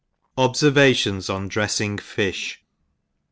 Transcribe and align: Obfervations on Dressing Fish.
Obfervations 0.35 1.29
on 1.31 1.47
Dressing 1.47 1.99
Fish. 1.99 2.63